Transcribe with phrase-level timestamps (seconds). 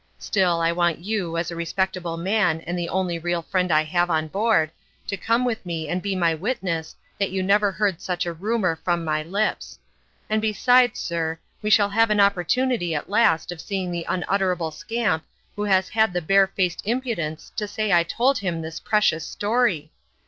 [0.17, 4.09] Still, I want you, as a respectable man and the only real friend I have
[4.09, 4.71] on board,
[5.05, 8.75] to come with me and be my witness that you never heard such a rumor
[8.77, 9.77] from my lips;
[10.27, 15.23] and besides, sir, we shall have an opportunity at last of seeing the unutterable scamp
[15.55, 19.91] who has had the barefaced impudence to say I told him this precious story